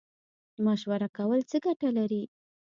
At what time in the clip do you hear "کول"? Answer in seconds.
1.17-1.39